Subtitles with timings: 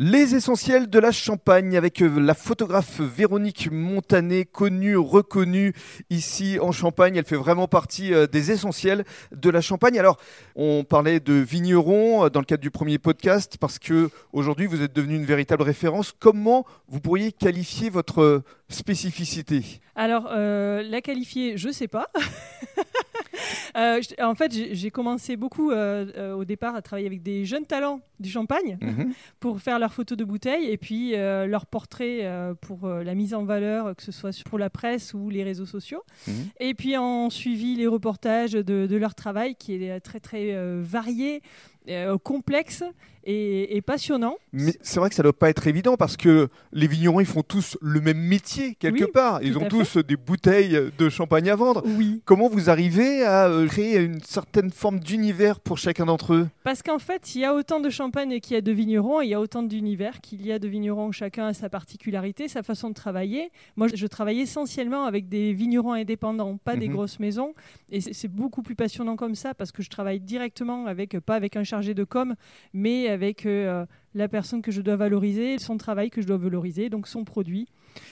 [0.00, 5.72] Les essentiels de la Champagne avec euh, la photographe Véronique Montanet, connue, reconnue
[6.10, 7.14] ici en Champagne.
[7.14, 9.96] Elle fait vraiment partie euh, des essentiels de la Champagne.
[9.96, 10.18] Alors,
[10.56, 14.82] on parlait de vignerons euh, dans le cadre du premier podcast parce que aujourd'hui vous
[14.82, 16.12] êtes devenu une véritable référence.
[16.18, 19.62] Comment vous pourriez qualifier votre spécificité?
[19.94, 22.08] Alors, la qualifier, je sais pas.
[23.76, 27.66] Euh, en fait, j'ai commencé beaucoup euh, euh, au départ à travailler avec des jeunes
[27.66, 29.12] talents du champagne mhm.
[29.40, 32.24] pour faire leurs photos de bouteilles et puis leurs portraits
[32.60, 36.02] pour la mise en valeur, que ce soit pour la presse ou les réseaux sociaux.
[36.28, 36.34] Mhm.
[36.60, 41.42] Et puis en suivi les reportages de, de, leur travail qui est très très varié.
[41.90, 42.82] Euh, complexe
[43.26, 44.36] et, passionnant.
[44.52, 47.26] Mais c'est vrai que ça ne doit pas être évident parce que les vignerons, ils
[47.26, 49.42] font tous le même métier quelque part.
[49.42, 51.82] Ils ont tous des bouteilles de champagne à vendre.
[51.84, 52.22] Oui.
[52.24, 56.48] Comment vous arrivez à euh, créer une certaine forme d'univers pour chacun d'entre eux?
[56.62, 59.28] Parce qu'en fait, il y a autant de champagne qu'il y a de vignerons, il
[59.28, 61.12] y a autant d'univers qu'il y a de vignerons.
[61.12, 63.50] Chacun a sa particularité, sa façon de travailler.
[63.76, 66.94] Moi, je travaille essentiellement avec des vignerons indépendants, pas des mhm.
[66.94, 67.54] grosses maisons.
[67.90, 71.56] Et c'est beaucoup plus passionnant comme ça parce que je travaille directement avec, pas avec
[71.56, 72.34] un chargé de com,
[72.72, 76.88] mais avec euh, la personne que je dois valoriser, son travail que je dois valoriser,
[76.88, 77.68] donc son produit.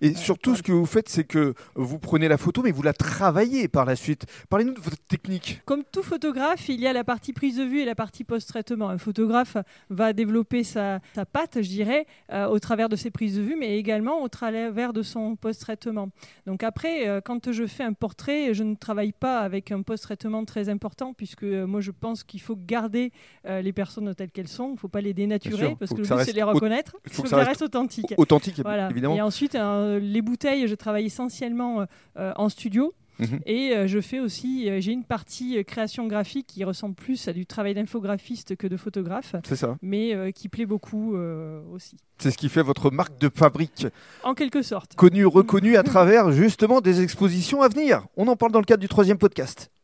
[0.00, 2.92] Et surtout, ce que vous faites, c'est que vous prenez la photo, mais vous la
[2.92, 4.26] travaillez par la suite.
[4.48, 5.62] Parlez-nous de votre technique.
[5.64, 8.88] Comme tout photographe, il y a la partie prise de vue et la partie post-traitement.
[8.88, 9.56] Un photographe
[9.90, 13.56] va développer sa, sa patte, je dirais, euh, au travers de ses prises de vue,
[13.58, 16.10] mais également au travers de son post-traitement.
[16.46, 20.44] Donc après, euh, quand je fais un portrait, je ne travaille pas avec un post-traitement
[20.44, 23.12] très important, puisque euh, moi, je pense qu'il faut garder
[23.44, 24.68] les personnes telles qu'elles sont.
[24.68, 26.96] Il ne faut pas les dénaturer, parce que, le but, c'est les reconnaître.
[27.06, 28.14] Il faut, que, ça reste authentique.
[28.16, 29.16] Authentique, évidemment.
[29.16, 29.56] Et ensuite,
[30.00, 32.94] les bouteilles, je travaille essentiellement euh, en studio.
[33.20, 33.40] Mhm.
[33.46, 37.32] Et euh, je fais aussi, euh, j'ai une partie création graphique qui ressemble plus à
[37.32, 39.36] du travail d'infographiste que de photographe.
[39.44, 39.76] C'est ça.
[39.82, 41.16] Mais qui plaît beaucoup
[41.72, 41.96] aussi.
[42.18, 43.86] C'est ce qui fait votre marque de fabrique.
[44.22, 44.94] En quelque sorte.
[44.94, 48.06] Connue, reconnue à travers justement des expositions à venir.
[48.16, 49.70] On en parle dans le cadre du troisième podcast.